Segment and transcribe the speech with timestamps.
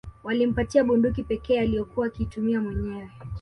[0.23, 3.09] Walimpatia bunduki pekee aliyokuwa akiitumia mwenyewe